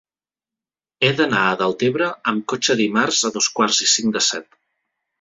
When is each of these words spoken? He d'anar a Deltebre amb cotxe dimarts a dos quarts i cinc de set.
He 1.07 1.11
d'anar 1.19 1.43
a 1.51 1.53
Deltebre 1.61 2.09
amb 2.33 2.49
cotxe 2.55 2.79
dimarts 2.83 3.23
a 3.31 3.35
dos 3.39 3.55
quarts 3.61 3.87
i 3.89 3.93
cinc 3.97 4.15
de 4.21 4.29
set. 4.35 4.55